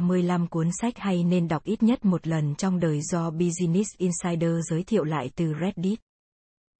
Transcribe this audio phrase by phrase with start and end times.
[0.00, 4.50] 35 cuốn sách hay nên đọc ít nhất một lần trong đời do Business Insider
[4.70, 6.00] giới thiệu lại từ Reddit.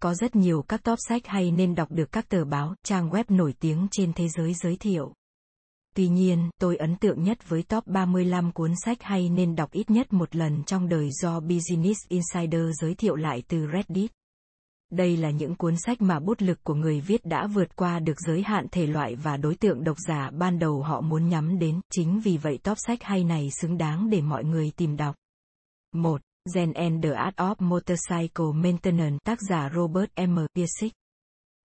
[0.02, 3.24] Có rất nhiều các top sách hay nên đọc được các tờ báo, trang web
[3.28, 5.12] nổi tiếng trên thế giới giới thiệu.
[5.94, 9.90] Tuy nhiên, tôi ấn tượng nhất với top 35 cuốn sách hay nên đọc ít
[9.90, 14.10] nhất một lần trong đời do Business Insider giới thiệu lại từ Reddit.
[14.90, 18.20] Đây là những cuốn sách mà bút lực của người viết đã vượt qua được
[18.26, 21.80] giới hạn thể loại và đối tượng độc giả ban đầu họ muốn nhắm đến,
[21.90, 25.14] chính vì vậy top sách hay này xứng đáng để mọi người tìm đọc.
[25.92, 26.20] 1.
[26.54, 30.38] Zen and the Art of Motorcycle Maintenance tác giả Robert M.
[30.54, 30.96] Piesick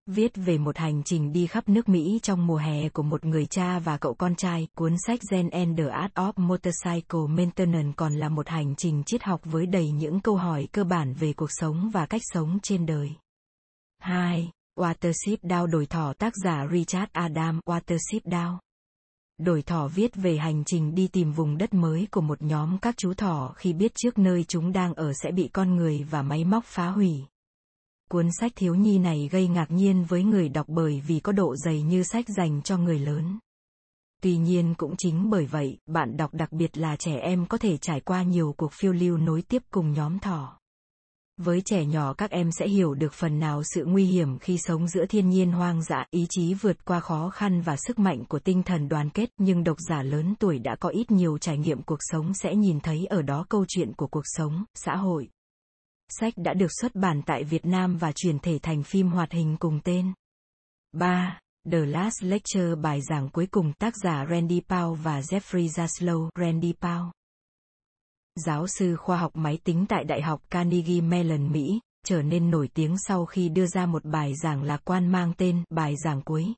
[0.07, 3.45] Viết về một hành trình đi khắp nước Mỹ trong mùa hè của một người
[3.45, 8.13] cha và cậu con trai, cuốn sách Zen and the Art of Motorcycle Maintenance còn
[8.13, 11.49] là một hành trình triết học với đầy những câu hỏi cơ bản về cuộc
[11.49, 13.09] sống và cách sống trên đời.
[13.99, 14.51] 2.
[14.79, 18.57] Watership Down đổi thỏ tác giả Richard Adam Watership Down
[19.37, 22.97] Đổi thỏ viết về hành trình đi tìm vùng đất mới của một nhóm các
[22.97, 26.45] chú thỏ khi biết trước nơi chúng đang ở sẽ bị con người và máy
[26.45, 27.25] móc phá hủy.
[28.11, 31.55] Cuốn sách thiếu nhi này gây ngạc nhiên với người đọc bởi vì có độ
[31.55, 33.39] dày như sách dành cho người lớn.
[34.21, 37.77] Tuy nhiên cũng chính bởi vậy, bạn đọc đặc biệt là trẻ em có thể
[37.77, 40.59] trải qua nhiều cuộc phiêu lưu nối tiếp cùng nhóm thỏ.
[41.37, 44.87] Với trẻ nhỏ các em sẽ hiểu được phần nào sự nguy hiểm khi sống
[44.87, 48.39] giữa thiên nhiên hoang dã, ý chí vượt qua khó khăn và sức mạnh của
[48.39, 51.83] tinh thần đoàn kết, nhưng độc giả lớn tuổi đã có ít nhiều trải nghiệm
[51.83, 55.29] cuộc sống sẽ nhìn thấy ở đó câu chuyện của cuộc sống, xã hội.
[56.19, 59.57] Sách đã được xuất bản tại Việt Nam và chuyển thể thành phim hoạt hình
[59.59, 60.13] cùng tên.
[60.91, 61.39] 3.
[61.71, 66.73] The Last Lecture bài giảng cuối cùng tác giả Randy Paul và Jeffrey Zaslow Randy
[66.81, 67.09] Paul
[68.35, 72.69] giáo sư khoa học máy tính tại Đại học Carnegie Mellon Mỹ, trở nên nổi
[72.73, 76.53] tiếng sau khi đưa ra một bài giảng lạc quan mang tên bài giảng cuối.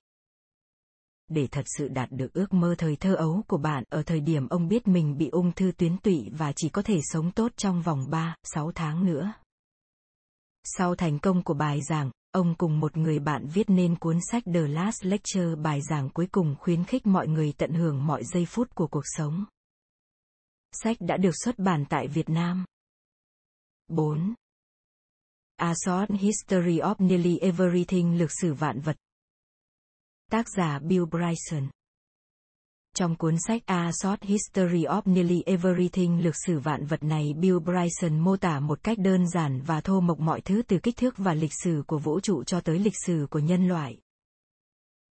[1.29, 4.47] Để thật sự đạt được ước mơ thời thơ ấu của bạn ở thời điểm
[4.47, 7.81] ông biết mình bị ung thư tuyến tụy và chỉ có thể sống tốt trong
[7.81, 9.33] vòng 3, 6 tháng nữa.
[10.63, 14.43] Sau thành công của bài giảng, ông cùng một người bạn viết nên cuốn sách
[14.53, 18.45] The Last Lecture bài giảng cuối cùng khuyến khích mọi người tận hưởng mọi giây
[18.45, 19.45] phút của cuộc sống.
[20.71, 22.65] Sách đã được xuất bản tại Việt Nam.
[23.87, 24.33] 4.
[25.55, 28.97] A Short History of Nearly Everything Lược sử vạn vật.
[30.31, 31.69] Tác giả Bill Bryson.
[32.97, 37.59] Trong cuốn sách A Short History of Nearly Everything lược sử vạn vật này Bill
[37.59, 41.17] Bryson mô tả một cách đơn giản và thô mộc mọi thứ từ kích thước
[41.17, 43.97] và lịch sử của vũ trụ cho tới lịch sử của nhân loại.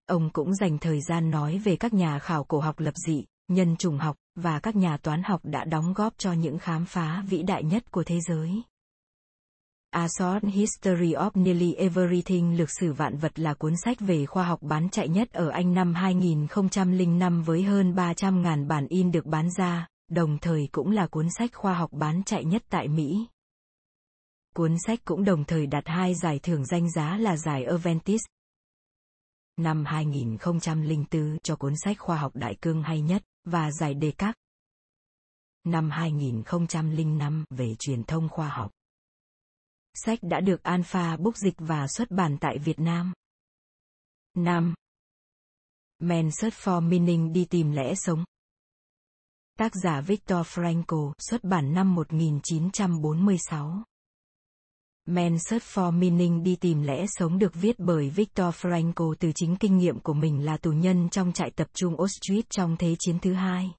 [0.06, 3.76] Ông cũng dành thời gian nói về các nhà khảo cổ học lập dị, nhân
[3.76, 7.42] chủng học, và các nhà toán học đã đóng góp cho những khám phá vĩ
[7.42, 8.62] đại nhất của thế giới.
[9.98, 14.44] A Short History of Nearly Everything Lược sử vạn vật là cuốn sách về khoa
[14.44, 19.50] học bán chạy nhất ở Anh năm 2005 với hơn 300.000 bản in được bán
[19.50, 23.26] ra, đồng thời cũng là cuốn sách khoa học bán chạy nhất tại Mỹ.
[24.54, 28.20] Cuốn sách cũng đồng thời đạt hai giải thưởng danh giá là giải Aventis
[29.56, 34.36] năm 2004 cho cuốn sách khoa học đại cương hay nhất và giải đề các.
[35.64, 38.70] Năm 2005 về truyền thông khoa học.
[40.04, 43.12] Sách đã được Alpha Book dịch và xuất bản tại Việt Nam.
[44.34, 44.74] 5.
[45.98, 48.24] Men Search for Meaning đi tìm lẽ sống.
[49.58, 53.82] Tác giả Viktor Frankl, xuất bản năm 1946.
[55.06, 59.56] Men Search for Meaning đi tìm lẽ sống được viết bởi Viktor Frankl từ chính
[59.56, 63.18] kinh nghiệm của mình là tù nhân trong trại tập trung Auschwitz trong Thế chiến
[63.18, 63.70] thứ hai.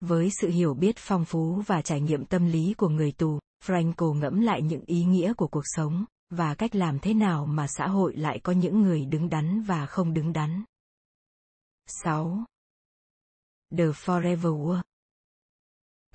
[0.00, 4.14] Với sự hiểu biết phong phú và trải nghiệm tâm lý của người tù, Frankl
[4.14, 7.88] ngẫm lại những ý nghĩa của cuộc sống, và cách làm thế nào mà xã
[7.88, 10.64] hội lại có những người đứng đắn và không đứng đắn.
[11.86, 12.44] 6.
[13.76, 14.82] The Forever War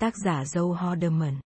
[0.00, 1.40] Tác giả Joe Haldeman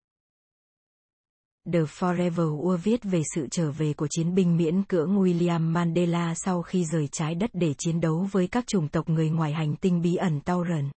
[1.73, 6.35] The Forever War viết về sự trở về của chiến binh miễn cưỡng William Mandela
[6.35, 9.77] sau khi rời trái đất để chiến đấu với các chủng tộc người ngoài hành
[9.77, 10.91] tinh bí ẩn Tauren.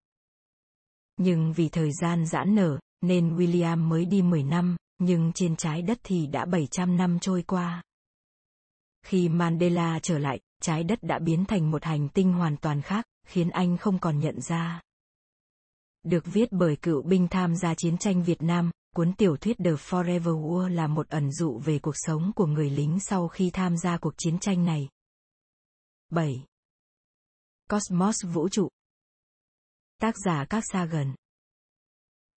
[1.18, 5.82] Nhưng vì thời gian giãn nở, nên William mới đi 10 năm, nhưng trên trái
[5.82, 7.84] đất thì đã 700 năm trôi qua.
[9.06, 13.06] Khi Mandela trở lại, trái đất đã biến thành một hành tinh hoàn toàn khác,
[13.28, 14.82] khiến anh không còn nhận ra.
[16.04, 19.72] Được viết bởi cựu binh tham gia chiến tranh Việt Nam, Cuốn tiểu thuyết The
[19.72, 23.78] Forever War là một ẩn dụ về cuộc sống của người lính sau khi tham
[23.78, 24.90] gia cuộc chiến tranh này.
[26.10, 26.46] 7.
[27.70, 28.70] Cosmos Vũ trụ
[30.02, 31.16] Tác giả các Sagan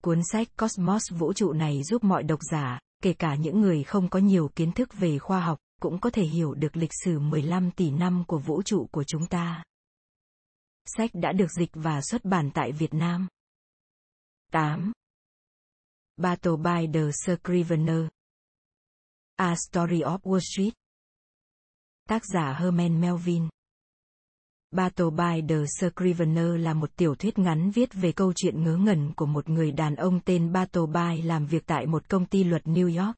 [0.04, 4.08] Cuốn sách Cosmos Vũ trụ này giúp mọi độc giả, kể cả những người không
[4.08, 7.70] có nhiều kiến thức về khoa học, cũng có thể hiểu được lịch sử 15
[7.70, 9.64] tỷ năm của vũ trụ của chúng ta.
[10.84, 13.28] Sách đã được dịch và xuất bản tại Việt Nam.
[14.52, 14.92] 8.
[16.16, 18.08] Battle by the Scrivener
[19.36, 20.74] A Story of Wall Street
[22.08, 23.48] Tác giả Herman Melvin
[24.74, 29.12] Battle by the Scrivener là một tiểu thuyết ngắn viết về câu chuyện ngớ ngẩn
[29.12, 32.62] của một người đàn ông tên Battle By làm việc tại một công ty luật
[32.64, 33.16] New York.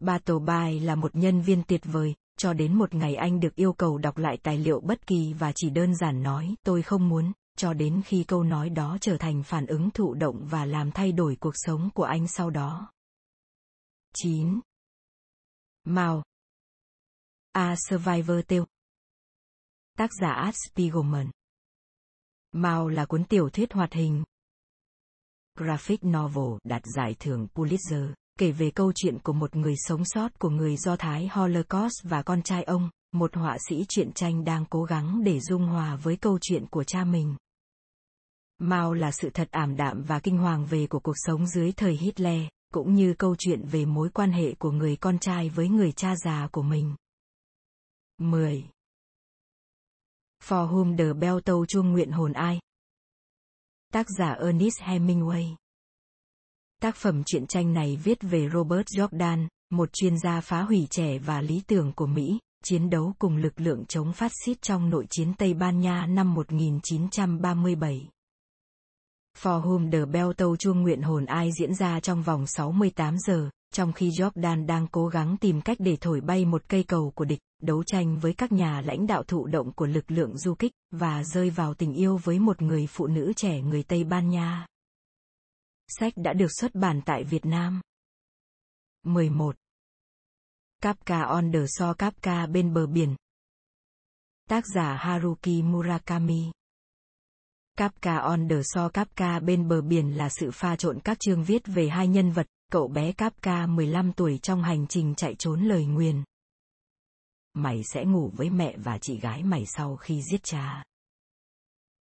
[0.00, 3.72] Battle By là một nhân viên tuyệt vời, cho đến một ngày anh được yêu
[3.72, 7.32] cầu đọc lại tài liệu bất kỳ và chỉ đơn giản nói tôi không muốn,
[7.56, 11.12] cho đến khi câu nói đó trở thành phản ứng thụ động và làm thay
[11.12, 12.92] đổi cuộc sống của anh sau đó.
[14.14, 14.60] 9.
[15.84, 16.22] Mao
[17.52, 18.64] A Survivor Tale
[19.98, 21.30] Tác giả Art Spiegelman
[22.52, 24.24] Mao là cuốn tiểu thuyết hoạt hình.
[25.58, 30.38] Graphic novel đạt giải thưởng Pulitzer, kể về câu chuyện của một người sống sót
[30.38, 34.64] của người Do Thái Holocaust và con trai ông, một họa sĩ truyện tranh đang
[34.70, 37.36] cố gắng để dung hòa với câu chuyện của cha mình.
[38.58, 41.96] Mao là sự thật ảm đạm và kinh hoàng về của cuộc sống dưới thời
[41.96, 42.42] Hitler,
[42.74, 46.16] cũng như câu chuyện về mối quan hệ của người con trai với người cha
[46.16, 46.94] già của mình.
[48.18, 48.64] 10.
[50.44, 52.60] For whom the bell tâu chuông nguyện hồn ai?
[53.92, 55.54] Tác giả Ernest Hemingway
[56.80, 61.18] Tác phẩm truyện tranh này viết về Robert Jordan, một chuyên gia phá hủy trẻ
[61.18, 65.06] và lý tưởng của Mỹ, chiến đấu cùng lực lượng chống phát xít trong nội
[65.10, 68.08] chiến Tây Ban Nha năm 1937.
[69.38, 73.50] For Whom the Bell tâu chuông nguyện hồn ai diễn ra trong vòng 68 giờ,
[73.74, 77.24] trong khi Jordan đang cố gắng tìm cách để thổi bay một cây cầu của
[77.24, 80.72] địch, đấu tranh với các nhà lãnh đạo thụ động của lực lượng du kích,
[80.90, 84.66] và rơi vào tình yêu với một người phụ nữ trẻ người Tây Ban Nha.
[85.88, 87.80] Sách đã được xuất bản tại Việt Nam.
[89.02, 89.56] 11.
[90.82, 93.16] Kafka on the shore Kafka bên bờ biển.
[94.48, 96.52] Tác giả Haruki Murakami
[97.78, 101.62] Kafka on the shore Kafka bên bờ biển là sự pha trộn các chương viết
[101.66, 105.84] về hai nhân vật, cậu bé Kafka 15 tuổi trong hành trình chạy trốn lời
[105.84, 106.22] nguyền.
[107.58, 110.84] Mày sẽ ngủ với mẹ và chị gái mày sau khi giết cha.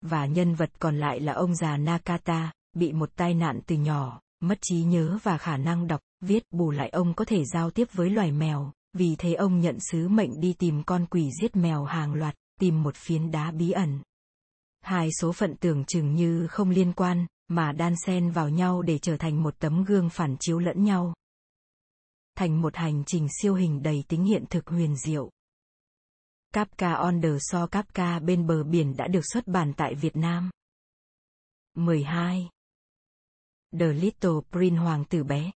[0.00, 4.20] Và nhân vật còn lại là ông già Nakata, bị một tai nạn từ nhỏ,
[4.40, 7.88] mất trí nhớ và khả năng đọc, viết bù lại ông có thể giao tiếp
[7.92, 11.84] với loài mèo, vì thế ông nhận sứ mệnh đi tìm con quỷ giết mèo
[11.84, 14.02] hàng loạt, tìm một phiến đá bí ẩn.
[14.80, 18.98] Hai số phận tưởng chừng như không liên quan, mà đan xen vào nhau để
[18.98, 21.14] trở thành một tấm gương phản chiếu lẫn nhau.
[22.36, 25.30] Thành một hành trình siêu hình đầy tính hiện thực huyền diệu.
[26.52, 30.50] Kapka on the shore Kapka bên bờ biển đã được xuất bản tại Việt Nam.
[31.74, 32.48] 12.
[33.78, 35.50] The Little Prince Hoàng tử bé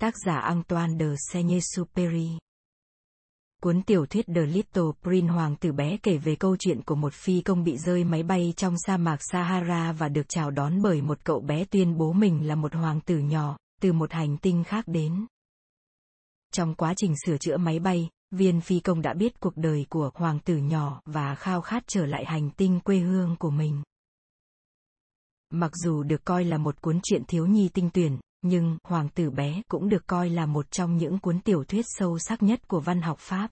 [0.00, 2.38] Tác giả Antoine de Saint-Exupéry
[3.62, 7.14] Cuốn tiểu thuyết The Little Prince Hoàng tử bé kể về câu chuyện của một
[7.14, 11.02] phi công bị rơi máy bay trong sa mạc Sahara và được chào đón bởi
[11.02, 14.64] một cậu bé tuyên bố mình là một hoàng tử nhỏ, từ một hành tinh
[14.64, 15.26] khác đến.
[16.52, 20.10] Trong quá trình sửa chữa máy bay, viên phi công đã biết cuộc đời của
[20.14, 23.82] hoàng tử nhỏ và khao khát trở lại hành tinh quê hương của mình.
[25.50, 29.30] Mặc dù được coi là một cuốn truyện thiếu nhi tinh tuyển, nhưng Hoàng tử
[29.30, 32.80] bé cũng được coi là một trong những cuốn tiểu thuyết sâu sắc nhất của
[32.80, 33.50] văn học Pháp.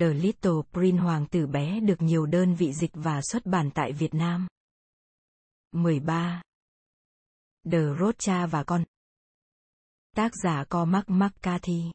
[0.00, 3.92] The Little Prince Hoàng tử bé được nhiều đơn vị dịch và xuất bản tại
[3.92, 4.46] Việt Nam.
[5.72, 6.42] 13.
[7.72, 8.84] The Rocha và con
[10.16, 11.90] Tác giả Cormac McCarthy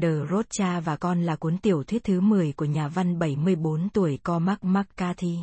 [0.00, 4.18] The Rocha và con là cuốn tiểu thuyết thứ 10 của nhà văn 74 tuổi
[4.24, 5.38] Cormac McCarthy.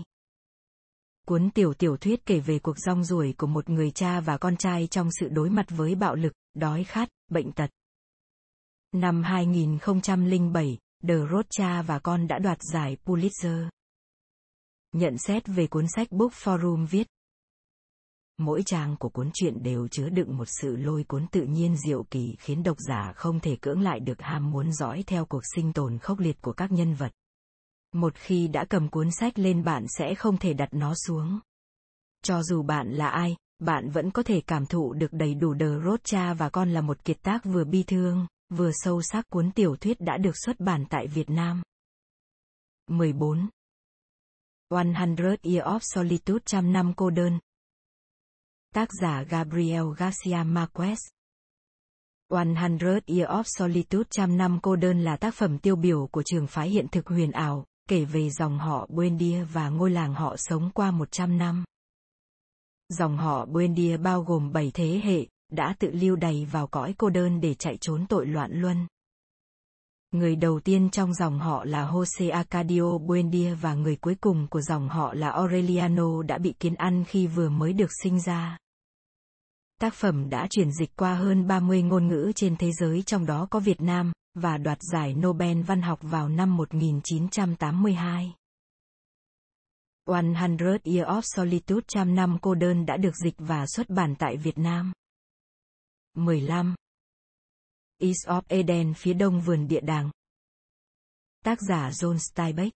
[1.27, 4.57] Cuốn tiểu tiểu thuyết kể về cuộc rong ruổi của một người cha và con
[4.57, 7.69] trai trong sự đối mặt với bạo lực, đói khát, bệnh tật.
[8.91, 10.77] Năm 2007,
[11.07, 13.69] The Rocha và con đã đoạt giải Pulitzer.
[14.91, 17.07] Nhận xét về cuốn sách Book Forum viết
[18.39, 22.03] Mỗi trang của cuốn truyện đều chứa đựng một sự lôi cuốn tự nhiên diệu
[22.03, 25.73] kỳ khiến độc giả không thể cưỡng lại được ham muốn dõi theo cuộc sinh
[25.73, 27.11] tồn khốc liệt của các nhân vật.
[27.93, 31.39] Một khi đã cầm cuốn sách lên bạn sẽ không thể đặt nó xuống.
[32.23, 35.79] Cho dù bạn là ai, bạn vẫn có thể cảm thụ được đầy đủ đờ
[35.83, 39.51] rốt cha và con là một kiệt tác vừa bi thương, vừa sâu sắc cuốn
[39.51, 41.61] tiểu thuyết đã được xuất bản tại Việt Nam.
[42.87, 43.49] 14.
[44.69, 47.39] 100 Year of Solitude trăm năm cô đơn.
[48.75, 50.97] Tác giả Gabriel Garcia Marquez
[52.29, 56.47] 100 Year of Solitude trăm năm cô đơn là tác phẩm tiêu biểu của trường
[56.47, 60.69] phái hiện thực huyền ảo, kể về dòng họ Buendia và ngôi làng họ sống
[60.73, 61.63] qua 100 năm.
[62.89, 67.09] Dòng họ Buendia bao gồm 7 thế hệ, đã tự lưu đầy vào cõi cô
[67.09, 68.87] đơn để chạy trốn tội loạn luân.
[70.11, 74.61] Người đầu tiên trong dòng họ là Jose Acadio Buendia và người cuối cùng của
[74.61, 78.57] dòng họ là Aureliano đã bị kiến ăn khi vừa mới được sinh ra.
[79.81, 83.47] Tác phẩm đã chuyển dịch qua hơn 30 ngôn ngữ trên thế giới trong đó
[83.51, 88.35] có Việt Nam, và đoạt giải Nobel văn học vào năm 1982.
[90.05, 94.15] One Hundred Years of Solitude trăm năm cô đơn đã được dịch và xuất bản
[94.19, 94.93] tại Việt Nam.
[96.15, 96.75] 15.
[98.01, 100.09] East of Eden phía đông vườn địa đàng.
[101.45, 102.71] Tác giả John Steinbeck.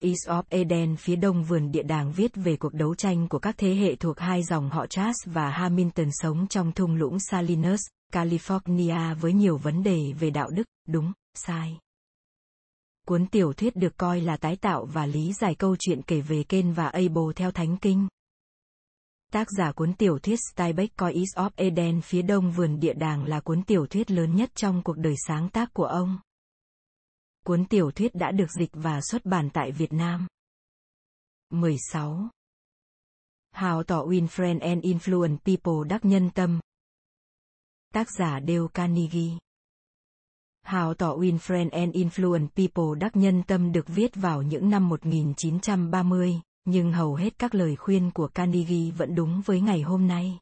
[0.00, 3.54] East of Eden phía đông vườn địa đàng viết về cuộc đấu tranh của các
[3.58, 7.80] thế hệ thuộc hai dòng họ Chas và Hamilton sống trong thung lũng Salinas,
[8.12, 11.78] California với nhiều vấn đề về đạo đức, đúng, sai.
[13.06, 16.42] Cuốn tiểu thuyết được coi là tái tạo và lý giải câu chuyện kể về
[16.42, 18.08] Ken và Abel theo Thánh Kinh.
[19.36, 23.40] Tác giả cuốn tiểu thuyết Steinbeck coi of Eden phía đông vườn địa đàng là
[23.40, 26.18] cuốn tiểu thuyết lớn nhất trong cuộc đời sáng tác của ông.
[27.44, 30.26] Cuốn tiểu thuyết đã được dịch và xuất bản tại Việt Nam.
[31.50, 32.28] 16.
[33.54, 36.60] How to win friend and influence people đắc nhân tâm.
[37.94, 39.38] Tác giả Dale Carnegie.
[40.66, 44.88] How to win friend and influence people đắc nhân tâm được viết vào những năm
[44.88, 50.38] 1930, nhưng hầu hết các lời khuyên của Carnegie vẫn đúng với ngày hôm nay.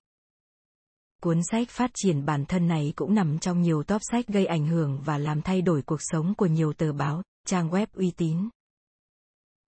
[1.23, 4.67] Cuốn sách phát triển bản thân này cũng nằm trong nhiều top sách gây ảnh
[4.67, 8.49] hưởng và làm thay đổi cuộc sống của nhiều tờ báo, trang web uy tín.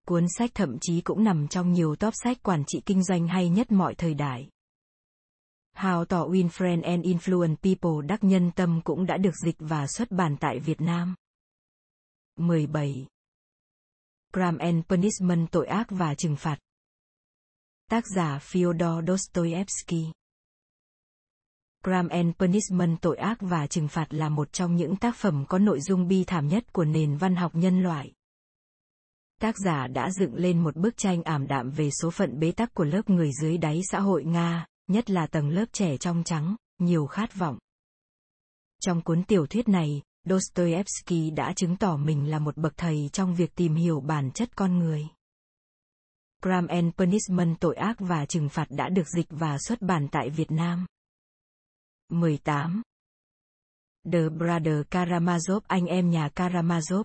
[0.06, 3.48] Cuốn sách thậm chí cũng nằm trong nhiều top sách quản trị kinh doanh hay
[3.48, 4.48] nhất mọi thời đại.
[5.76, 9.86] How to Win Friends and Influence People đắc nhân tâm cũng đã được dịch và
[9.86, 11.14] xuất bản tại Việt Nam.
[12.36, 13.06] 17.
[14.37, 16.59] Crime and Punishment tội ác và trừng phạt.
[17.90, 20.05] Tác giả Fyodor Dostoevsky
[21.85, 25.59] Crime and Punishment tội ác và trừng phạt là một trong những tác phẩm có
[25.59, 28.12] nội dung bi thảm nhất của nền văn học nhân loại.
[29.40, 32.75] Tác giả đã dựng lên một bức tranh ảm đạm về số phận bế tắc
[32.75, 36.57] của lớp người dưới đáy xã hội Nga, nhất là tầng lớp trẻ trong trắng,
[36.78, 37.59] nhiều khát vọng.
[38.81, 43.35] Trong cuốn tiểu thuyết này, Dostoevsky đã chứng tỏ mình là một bậc thầy trong
[43.35, 45.06] việc tìm hiểu bản chất con người.
[46.42, 50.30] Crime and Punishment tội ác và trừng phạt đã được dịch và xuất bản tại
[50.30, 50.87] Việt Nam.
[52.09, 52.83] 18.
[54.12, 57.04] The Brother Karamazov anh em nhà Karamazov.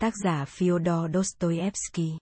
[0.00, 2.18] Tác giả Fyodor Dostoevsky.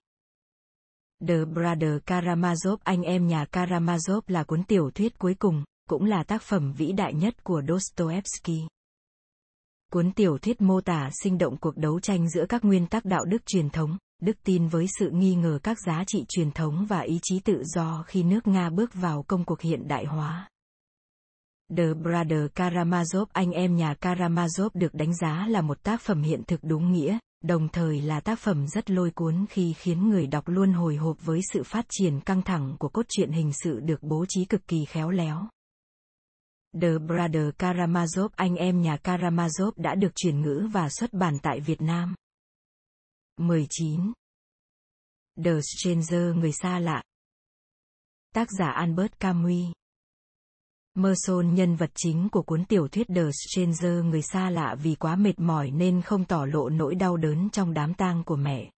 [1.27, 6.23] The Brother Karamazov anh em nhà Karamazov là cuốn tiểu thuyết cuối cùng, cũng là
[6.23, 8.67] tác phẩm vĩ đại nhất của Dostoevsky.
[9.95, 13.25] Cuốn tiểu thuyết mô tả sinh động cuộc đấu tranh giữa các nguyên tắc đạo
[13.25, 16.99] đức truyền thống, đức tin với sự nghi ngờ các giá trị truyền thống và
[16.99, 20.49] ý chí tự do khi nước Nga bước vào công cuộc hiện đại hóa.
[21.77, 26.43] The Brother Karamazov anh em nhà Karamazov được đánh giá là một tác phẩm hiện
[26.47, 30.47] thực đúng nghĩa, đồng thời là tác phẩm rất lôi cuốn khi khiến người đọc
[30.47, 34.03] luôn hồi hộp với sự phát triển căng thẳng của cốt truyện hình sự được
[34.03, 35.47] bố trí cực kỳ khéo léo.
[36.81, 41.59] The Brother Karamazov anh em nhà Karamazov đã được chuyển ngữ và xuất bản tại
[41.59, 42.15] Việt Nam.
[43.37, 44.13] 19.
[45.43, 47.03] The Stranger người xa lạ.
[48.33, 49.73] Tác giả Albert Camus.
[50.95, 55.15] Merson nhân vật chính của cuốn tiểu thuyết The Stranger người xa lạ vì quá
[55.15, 58.71] mệt mỏi nên không tỏ lộ nỗi đau đớn trong đám tang của mẹ.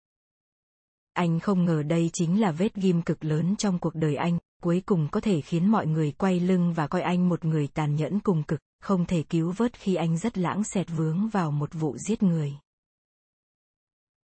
[1.13, 4.83] Anh không ngờ đây chính là vết ghim cực lớn trong cuộc đời anh, cuối
[4.87, 8.21] cùng có thể khiến mọi người quay lưng và coi anh một người tàn nhẫn
[8.21, 11.99] cùng cực, không thể cứu vớt khi anh rất lãng xẹt vướng vào một vụ
[11.99, 12.53] giết người.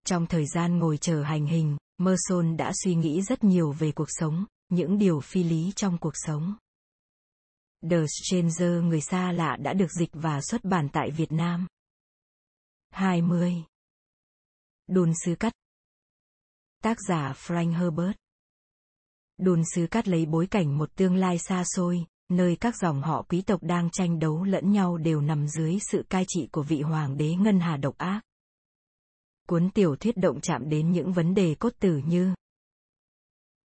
[0.04, 4.08] Trong thời gian ngồi chờ hành hình, Merson đã suy nghĩ rất nhiều về cuộc
[4.08, 6.54] sống, những điều phi lý trong cuộc sống.
[7.90, 11.66] The Stranger người xa lạ đã được dịch và xuất bản tại Việt Nam.
[12.90, 13.64] 20.
[14.86, 15.52] Đồn sứ cắt
[16.82, 18.16] Tác giả Frank Herbert
[19.38, 23.22] Đồn sứ cắt lấy bối cảnh một tương lai xa xôi, nơi các dòng họ
[23.28, 26.80] quý tộc đang tranh đấu lẫn nhau đều nằm dưới sự cai trị của vị
[26.82, 28.20] hoàng đế ngân hà độc ác.
[29.48, 32.34] Cuốn tiểu thuyết động chạm đến những vấn đề cốt tử như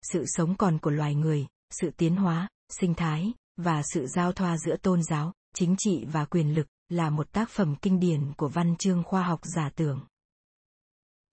[0.02, 4.56] sự sống còn của loài người, sự tiến hóa, sinh thái, và sự giao thoa
[4.58, 8.48] giữa tôn giáo, chính trị và quyền lực, là một tác phẩm kinh điển của
[8.48, 10.00] văn chương khoa học giả tưởng.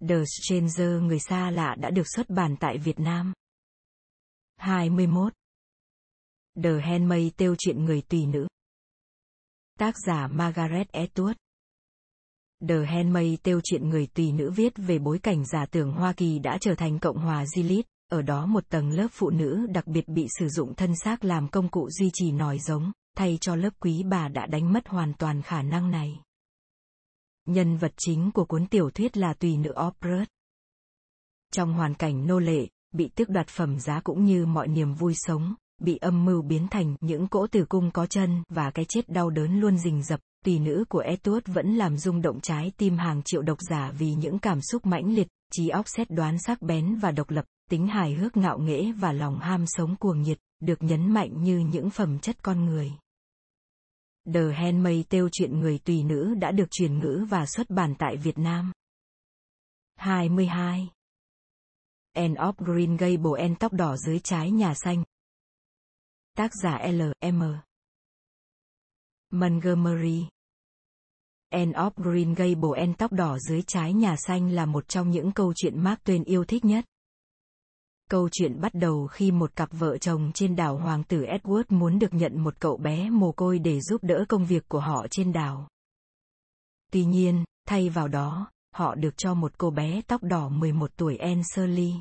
[0.10, 3.34] The Stranger người xa lạ đã được xuất bản tại Việt Nam.
[4.66, 5.34] 21.
[6.64, 8.48] The Handmaid tiêu chuyện người tùy nữ.
[9.80, 11.34] Tác giả Margaret Atwood.
[12.68, 16.40] The Handmaid tiêu chuyện người tùy nữ viết về bối cảnh giả tưởng Hoa Kỳ
[16.40, 17.82] đã trở thành Cộng hòa Gilead,
[18.12, 21.48] ở đó một tầng lớp phụ nữ đặc biệt bị sử dụng thân xác làm
[21.48, 25.14] công cụ duy trì nòi giống, thay cho lớp quý bà đã đánh mất hoàn
[25.14, 26.22] toàn khả năng này.
[27.46, 30.28] Nhân vật chính của cuốn tiểu thuyết là tùy nữ Oprah.
[31.52, 35.14] Trong hoàn cảnh nô lệ, bị tước đoạt phẩm giá cũng như mọi niềm vui
[35.16, 39.10] sống, bị âm mưu biến thành những cỗ tử cung có chân và cái chết
[39.10, 42.98] đau đớn luôn rình rập, Tỷ nữ của Etuốt vẫn làm rung động trái tim
[42.98, 46.62] hàng triệu độc giả vì những cảm xúc mãnh liệt, trí óc xét đoán sắc
[46.62, 50.40] bén và độc lập, tính hài hước ngạo nghễ và lòng ham sống cuồng nhiệt,
[50.60, 52.92] được nhấn mạnh như những phẩm chất con người.
[54.34, 58.18] The Handmaid Tale chuyện người tùy nữ đã được truyền ngữ và xuất bản tại
[58.18, 58.72] Việt Nam.
[59.96, 60.90] 22.
[62.16, 65.04] End of Green Gable End tóc đỏ dưới trái nhà xanh.
[66.38, 67.02] Tác giả L.
[67.32, 67.44] M.
[69.32, 70.28] Montgomery
[71.50, 75.32] End of Green Gable End tóc đỏ dưới trái nhà xanh là một trong những
[75.32, 76.86] câu chuyện Mark Twain yêu thích nhất.
[78.10, 82.00] Câu chuyện bắt đầu khi một cặp vợ chồng trên đảo Hoàng tử Edward muốn
[82.00, 85.34] được nhận một cậu bé mồ côi để giúp đỡ công việc của họ trên
[85.34, 85.68] đảo.
[86.92, 91.18] Tuy nhiên, thay vào đó, họ được cho một cô bé tóc đỏ 11 tuổi
[91.18, 91.94] Anne Shirley.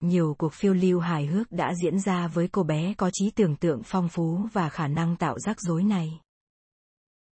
[0.00, 3.56] Nhiều cuộc phiêu lưu hài hước đã diễn ra với cô bé có trí tưởng
[3.56, 6.20] tượng phong phú và khả năng tạo rắc rối này.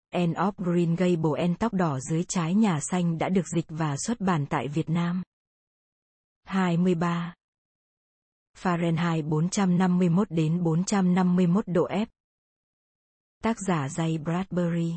[0.10, 3.96] Anne of Green Gable End tóc đỏ dưới trái nhà xanh đã được dịch và
[3.98, 5.24] xuất bản tại Việt Nam.
[6.44, 7.36] 23.
[8.58, 12.06] Fahrenheit 451 đến 451 độ F.
[13.44, 14.94] Tác giả Jay Bradbury.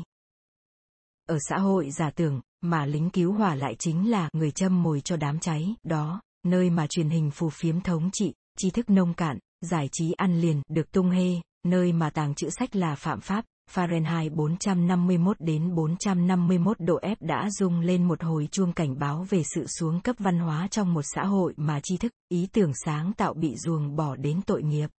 [1.27, 5.01] Ở xã hội giả tưởng, mà lính cứu hỏa lại chính là người châm mồi
[5.01, 9.13] cho đám cháy, đó, nơi mà truyền hình phù phiếm thống trị, tri thức nông
[9.13, 13.21] cạn, giải trí ăn liền được tung hê, nơi mà tàng chữ sách là phạm
[13.21, 19.25] pháp, Fahrenheit 451 đến 451 độ F đã rung lên một hồi chuông cảnh báo
[19.29, 22.71] về sự xuống cấp văn hóa trong một xã hội mà tri thức, ý tưởng
[22.85, 24.89] sáng tạo bị ruồng bỏ đến tội nghiệp.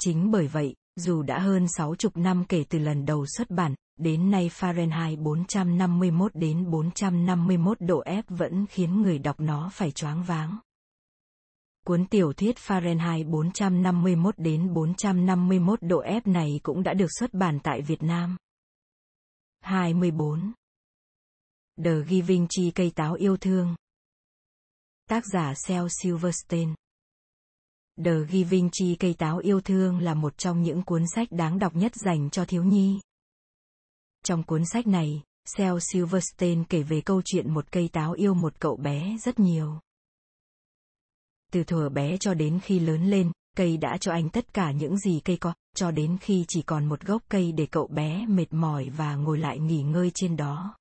[0.00, 4.30] Chính bởi vậy, dù đã hơn 60 năm kể từ lần đầu xuất bản, đến
[4.30, 10.58] nay Fahrenheit 451 đến 451 độ F vẫn khiến người đọc nó phải choáng váng.
[11.86, 17.58] Cuốn tiểu thuyết Fahrenheit 451 đến 451 độ F này cũng đã được xuất bản
[17.62, 18.36] tại Việt Nam.
[19.60, 20.52] 24.
[21.84, 23.74] The Giving Tree cây táo yêu thương.
[25.08, 26.74] Tác giả Sel Silverstein.
[28.04, 31.76] The Giving Tree cây táo yêu thương là một trong những cuốn sách đáng đọc
[31.76, 33.00] nhất dành cho thiếu nhi.
[34.28, 35.22] Trong cuốn sách này,
[35.56, 39.80] Sel Silverstein kể về câu chuyện một cây táo yêu một cậu bé rất nhiều.
[41.52, 44.98] Từ thuở bé cho đến khi lớn lên, cây đã cho anh tất cả những
[44.98, 48.52] gì cây có, cho đến khi chỉ còn một gốc cây để cậu bé mệt
[48.52, 50.76] mỏi và ngồi lại nghỉ ngơi trên đó.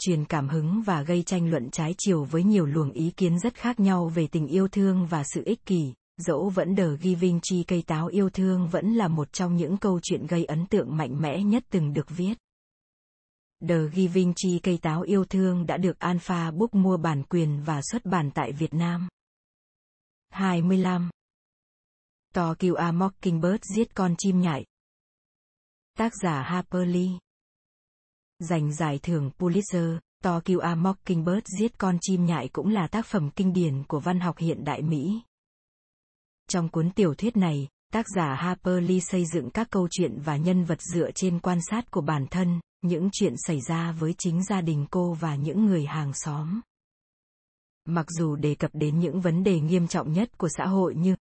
[0.00, 3.54] Truyền cảm hứng và gây tranh luận trái chiều với nhiều luồng ý kiến rất
[3.54, 7.64] khác nhau về tình yêu thương và sự ích kỷ, dẫu vẫn The Giving chi
[7.64, 11.22] cây táo yêu thương vẫn là một trong những câu chuyện gây ấn tượng mạnh
[11.22, 12.34] mẽ nhất từng được viết.
[13.68, 17.80] The Giving chi cây táo yêu thương đã được Alpha Book mua bản quyền và
[17.82, 19.08] xuất bản tại Việt Nam.
[20.30, 21.10] 25.
[22.34, 24.64] Tokyo A Mockingbird giết con chim nhại.
[25.98, 27.08] Tác giả Harper Lee.
[28.38, 33.30] Giành giải thưởng Pulitzer, Tokyo A Mockingbird giết con chim nhại cũng là tác phẩm
[33.36, 35.22] kinh điển của văn học hiện đại Mỹ.
[36.48, 40.36] Trong cuốn tiểu thuyết này, tác giả Harper Lee xây dựng các câu chuyện và
[40.36, 44.44] nhân vật dựa trên quan sát của bản thân, những chuyện xảy ra với chính
[44.44, 46.60] gia đình cô và những người hàng xóm.
[47.84, 51.16] Mặc dù đề cập đến những vấn đề nghiêm trọng nhất của xã hội như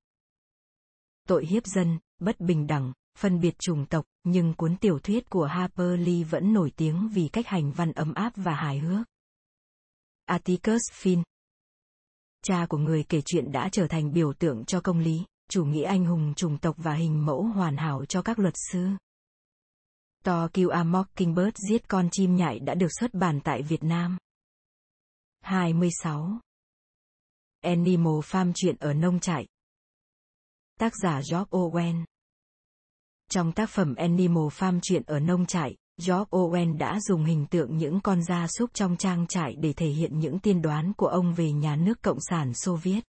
[1.28, 5.46] tội hiếp dân, bất bình đẳng, phân biệt chủng tộc, nhưng cuốn tiểu thuyết của
[5.46, 9.08] Harper Lee vẫn nổi tiếng vì cách hành văn ấm áp và hài hước.
[10.26, 11.24] Atticus Finn
[12.44, 15.84] Cha của người kể chuyện đã trở thành biểu tượng cho công lý, chủ nghĩa
[15.84, 18.88] anh hùng chủng tộc và hình mẫu hoàn hảo cho các luật sư.
[20.24, 24.18] To Kill A Mockingbird giết con chim nhại đã được xuất bản tại Việt Nam.
[25.42, 26.40] 26.
[27.62, 29.48] Animal Farm chuyện ở nông trại.
[30.80, 32.04] Tác giả George Orwell.
[33.30, 37.78] Trong tác phẩm Animal Farm chuyện ở nông trại, George Owen đã dùng hình tượng
[37.78, 41.34] những con gia súc trong trang trại để thể hiện những tiên đoán của ông
[41.34, 43.02] về nhà nước Cộng sản Xô Viết.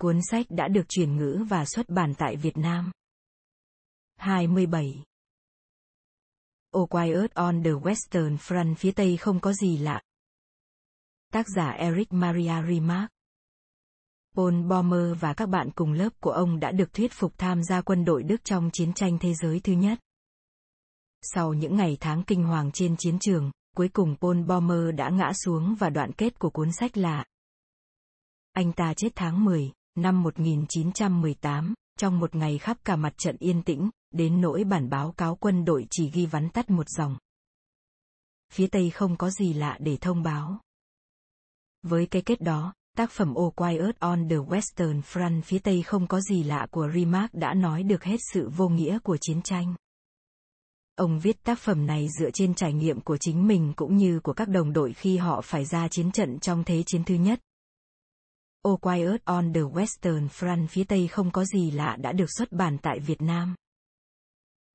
[0.00, 2.92] Cuốn sách đã được chuyển ngữ và xuất bản tại Việt Nam.
[4.16, 5.02] 27.
[6.70, 10.02] O Quiet on the Western Front phía Tây không có gì lạ.
[11.32, 13.10] Tác giả Eric Maria Remark
[14.36, 17.80] Paul Bommer và các bạn cùng lớp của ông đã được thuyết phục tham gia
[17.80, 19.98] quân đội Đức trong chiến tranh thế giới thứ nhất.
[21.22, 25.32] Sau những ngày tháng kinh hoàng trên chiến trường, cuối cùng Paul Bomer đã ngã
[25.44, 27.24] xuống và đoạn kết của cuốn sách là
[28.52, 33.62] Anh ta chết tháng 10, năm 1918, trong một ngày khắp cả mặt trận yên
[33.62, 37.16] tĩnh, đến nỗi bản báo cáo quân đội chỉ ghi vắn tắt một dòng.
[38.52, 40.60] phía tây không có gì lạ để thông báo.
[41.82, 46.06] Với cái kết đó, tác phẩm O Quiet on the Western Front phía tây không
[46.06, 49.74] có gì lạ của Remark đã nói được hết sự vô nghĩa của chiến tranh.
[50.96, 54.32] Ông viết tác phẩm này dựa trên trải nghiệm của chính mình cũng như của
[54.32, 57.40] các đồng đội khi họ phải ra chiến trận trong Thế chiến thứ nhất.
[58.62, 62.52] O Quiet on the Western Front phía Tây không có gì lạ đã được xuất
[62.52, 63.54] bản tại Việt Nam.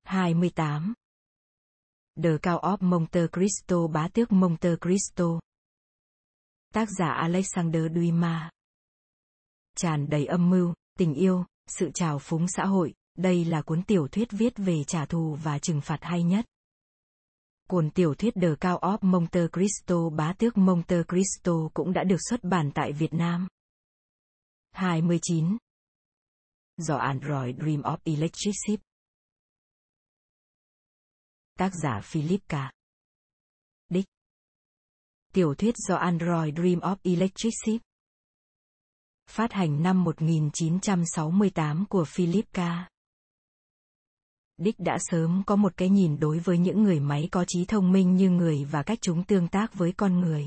[0.04, 0.94] 28.
[2.24, 5.40] The Cao of Monte Cristo Bá tước Monte Cristo
[6.74, 8.50] Tác giả Alexander Dumas
[9.78, 14.08] Tràn đầy âm mưu, tình yêu, sự trào phúng xã hội, đây là cuốn tiểu
[14.08, 16.46] thuyết viết về trả thù và trừng phạt hay nhất.
[17.70, 22.20] Cuốn tiểu thuyết The Cao of Monte Cristo, Bá tước Monte Cristo cũng đã được
[22.30, 23.48] xuất bản tại Việt Nam.
[24.72, 25.58] 29.
[26.78, 28.80] Do Android Dream of Electric Ship
[31.58, 32.54] Tác giả Philip K.
[33.90, 34.06] Đích
[35.34, 37.82] Tiểu thuyết do Android Dream of Electric Ship
[39.30, 42.60] Phát hành năm 1968 của Philip K
[44.62, 47.92] đích đã sớm có một cái nhìn đối với những người máy có trí thông
[47.92, 50.46] minh như người và cách chúng tương tác với con người.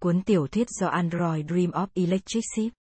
[0.00, 2.78] Cuốn tiểu thuyết do Android Dream of Electric Ship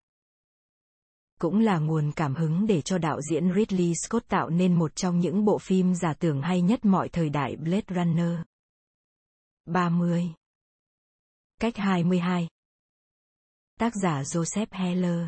[1.39, 5.19] cũng là nguồn cảm hứng để cho đạo diễn Ridley Scott tạo nên một trong
[5.19, 8.39] những bộ phim giả tưởng hay nhất mọi thời đại Blade Runner.
[9.65, 10.33] 30.
[11.59, 12.47] Cách 22.
[13.79, 15.27] Tác giả Joseph Heller.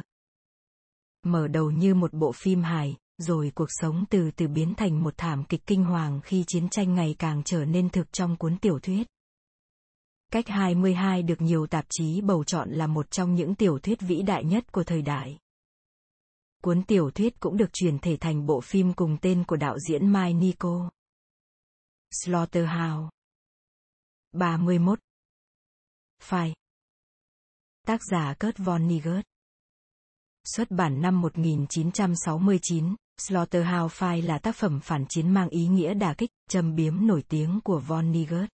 [1.24, 5.14] Mở đầu như một bộ phim hài, rồi cuộc sống từ từ biến thành một
[5.18, 8.80] thảm kịch kinh hoàng khi chiến tranh ngày càng trở nên thực trong cuốn tiểu
[8.80, 9.08] thuyết.
[10.32, 14.22] Cách 22 được nhiều tạp chí bầu chọn là một trong những tiểu thuyết vĩ
[14.22, 15.38] đại nhất của thời đại.
[16.64, 20.14] Cuốn tiểu thuyết cũng được chuyển thể thành bộ phim cùng tên của đạo diễn
[20.14, 20.90] Mike Nico.
[22.12, 23.10] Slaughterhouse
[24.32, 25.00] 31
[26.22, 26.54] Phai
[27.88, 29.26] Tác giả Kurt Vonnegut
[30.44, 36.14] Xuất bản năm 1969, Slaughterhouse Five là tác phẩm phản chiến mang ý nghĩa đả
[36.14, 38.50] kích, châm biếm nổi tiếng của Von Vonnegut.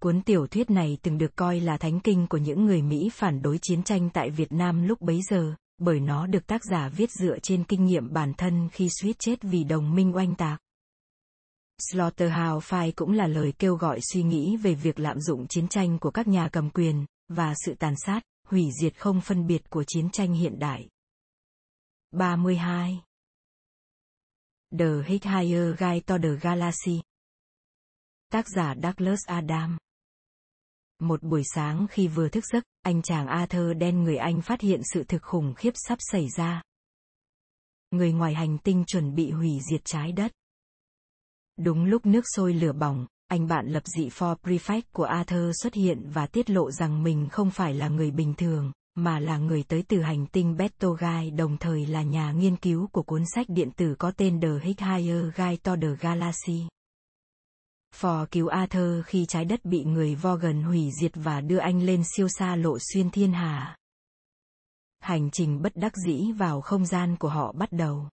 [0.00, 3.42] Cuốn tiểu thuyết này từng được coi là thánh kinh của những người Mỹ phản
[3.42, 7.10] đối chiến tranh tại Việt Nam lúc bấy giờ, bởi nó được tác giả viết
[7.10, 10.60] dựa trên kinh nghiệm bản thân khi suýt chết vì đồng minh oanh tạc.
[11.78, 15.98] Slaughterhouse Five cũng là lời kêu gọi suy nghĩ về việc lạm dụng chiến tranh
[15.98, 19.84] của các nhà cầm quyền, và sự tàn sát, hủy diệt không phân biệt của
[19.86, 20.88] chiến tranh hiện đại.
[22.12, 23.02] 32.
[24.70, 27.00] The Hitchhiker Guide to the Galaxy
[28.32, 29.78] Tác giả Douglas Adam
[30.98, 34.80] Một buổi sáng khi vừa thức giấc, anh chàng Arthur đen người Anh phát hiện
[34.84, 36.62] sự thực khủng khiếp sắp xảy ra.
[37.90, 40.32] Người ngoài hành tinh chuẩn bị hủy diệt trái đất.
[41.56, 45.74] Đúng lúc nước sôi lửa bỏng, anh bạn lập dị for prefect của Arthur xuất
[45.74, 49.62] hiện và tiết lộ rằng mình không phải là người bình thường, mà là người
[49.62, 53.70] tới từ hành tinh Betogai, đồng thời là nhà nghiên cứu của cuốn sách điện
[53.76, 56.68] tử có tên The Hitchhiker Guide to the Galaxy.
[57.94, 62.02] Phò cứu Arthur khi trái đất bị người Vogan hủy diệt và đưa anh lên
[62.16, 63.76] siêu xa lộ xuyên thiên hà.
[65.00, 68.08] Hành trình bất đắc dĩ vào không gian của họ bắt đầu.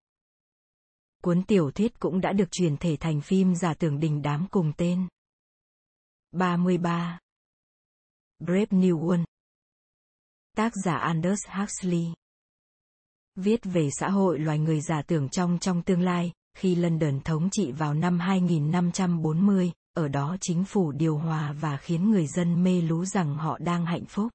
[1.22, 4.72] Cuốn tiểu thuyết cũng đã được truyền thể thành phim giả tưởng đình đám cùng
[4.76, 5.08] tên.
[6.32, 7.18] 33.
[8.38, 9.24] Brave New World
[10.56, 12.06] Tác giả Aldous Huxley
[13.34, 17.48] Viết về xã hội loài người giả tưởng trong trong tương lai, khi London thống
[17.52, 22.80] trị vào năm 2540, ở đó chính phủ điều hòa và khiến người dân mê
[22.80, 24.32] lú rằng họ đang hạnh phúc.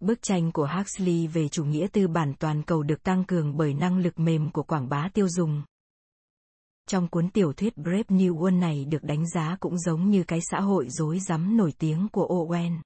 [0.00, 3.74] Bức tranh của Huxley về chủ nghĩa tư bản toàn cầu được tăng cường bởi
[3.74, 5.62] năng lực mềm của quảng bá tiêu dùng.
[6.88, 10.40] Trong cuốn tiểu thuyết Brave New World này được đánh giá cũng giống như cái
[10.50, 12.78] xã hội rối rắm nổi tiếng của Owen.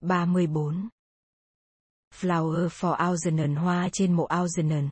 [0.00, 0.88] 34.
[2.20, 4.88] Flower for Algernon Hoa trên mộ Algernon.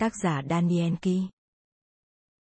[0.00, 1.28] Tác giả Daniel Key.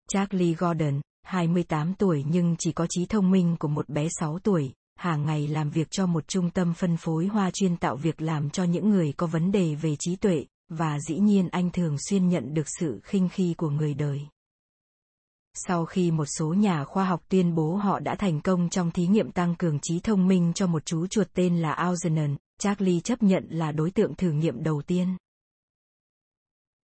[0.08, 4.72] Charlie Gordon, 28 tuổi nhưng chỉ có trí thông minh của một bé 6 tuổi,
[4.96, 8.50] hàng ngày làm việc cho một trung tâm phân phối hoa chuyên tạo việc làm
[8.50, 12.28] cho những người có vấn đề về trí tuệ, và dĩ nhiên anh thường xuyên
[12.28, 14.20] nhận được sự khinh khi của người đời.
[15.54, 19.06] Sau khi một số nhà khoa học tuyên bố họ đã thành công trong thí
[19.06, 23.22] nghiệm tăng cường trí thông minh cho một chú chuột tên là Algernon, Charlie chấp
[23.22, 25.16] nhận là đối tượng thử nghiệm đầu tiên.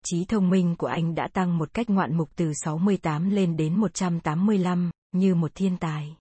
[0.05, 3.81] Trí thông minh của anh đã tăng một cách ngoạn mục từ 68 lên đến
[3.81, 6.17] 185, như một thiên tài.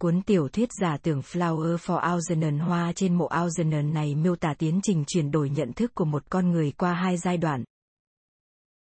[0.00, 4.54] Cuốn tiểu thuyết giả tưởng Flower for Algernon Hoa trên mộ Algernon này miêu tả
[4.58, 7.64] tiến trình chuyển đổi nhận thức của một con người qua hai giai đoạn.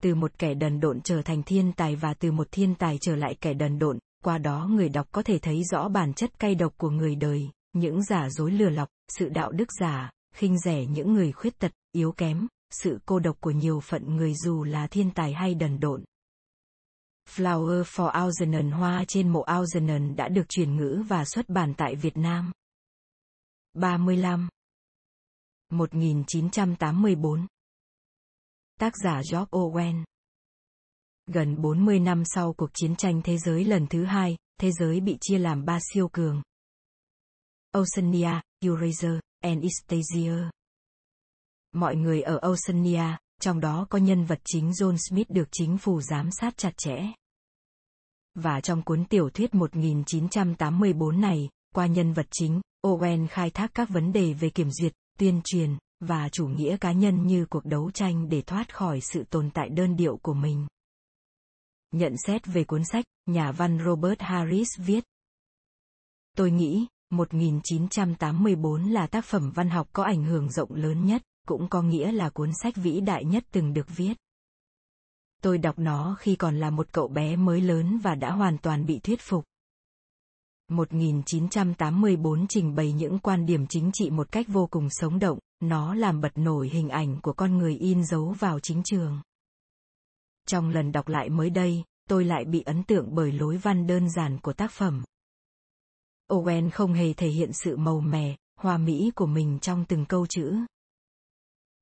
[0.04, 3.16] Từ một kẻ đần độn trở thành thiên tài và từ một thiên tài trở
[3.16, 6.56] lại kẻ đần độn, qua đó người đọc có thể thấy rõ bản chất cay
[6.56, 10.86] độc của người đời, những giả dối lừa lọc, sự đạo đức giả, khinh rẻ
[10.86, 14.88] những người khuyết tật, yếu kém, sự cô độc của nhiều phận người dù là
[14.88, 16.04] thiên tài hay đần độn.
[17.36, 21.96] Flower for Algernon Hoa trên mộ Algernon đã được chuyển ngữ và xuất bản tại
[21.96, 22.52] Việt Nam.
[23.74, 24.50] 35.
[25.70, 27.48] 1984
[28.80, 30.04] Tác giả George Orwell
[31.28, 35.18] Gần 40 năm sau cuộc chiến tranh thế giới lần thứ hai, thế giới bị
[35.22, 36.42] chia làm ba siêu cường.
[37.72, 40.50] Oceania, Eurasia, and Eastasia.
[41.72, 46.02] Mọi người ở Oceania, trong đó có nhân vật chính John Smith được chính phủ
[46.02, 46.98] giám sát chặt chẽ.
[48.36, 53.90] Và trong cuốn tiểu thuyết 1984 này, qua nhân vật chính, Owen khai thác các
[53.90, 57.92] vấn đề về kiểm duyệt, tuyên truyền, và chủ nghĩa cá nhân như cuộc đấu
[57.92, 60.68] tranh để thoát khỏi sự tồn tại đơn điệu của mình.
[61.92, 65.04] Nhận xét về cuốn sách, nhà văn Robert Harris viết.
[66.38, 71.70] Tôi nghĩ, 1984 là tác phẩm văn học có ảnh hưởng rộng lớn nhất, cũng
[71.70, 74.14] có nghĩa là cuốn sách vĩ đại nhất từng được viết.
[75.42, 78.86] Tôi đọc nó khi còn là một cậu bé mới lớn và đã hoàn toàn
[78.86, 79.46] bị thuyết phục.
[80.68, 85.96] 1984 trình bày những quan điểm chính trị một cách vô cùng sống động, nó
[85.96, 89.22] làm bật nổi hình ảnh của con người in dấu vào chính trường.
[90.48, 94.10] Trong lần đọc lại mới đây, tôi lại bị ấn tượng bởi lối văn đơn
[94.10, 95.04] giản của tác phẩm.
[96.32, 100.28] Owen không hề thể hiện sự màu mè, hoa mỹ của mình trong từng câu
[100.28, 100.56] chữ.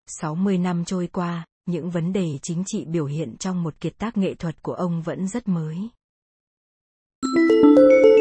[0.08, 4.18] 60 năm trôi qua, những vấn đề chính trị biểu hiện trong một kiệt tác
[4.18, 5.90] nghệ thuật của ông vẫn rất mới.
[7.22, 8.14] Thank you